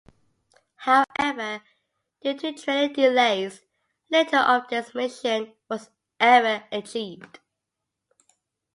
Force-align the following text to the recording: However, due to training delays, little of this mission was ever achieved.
However, 0.77 1.61
due 2.23 2.35
to 2.39 2.53
training 2.53 2.93
delays, 2.93 3.61
little 4.09 4.39
of 4.39 4.67
this 4.67 4.95
mission 4.95 5.53
was 5.69 5.91
ever 6.19 6.63
achieved. 6.71 7.37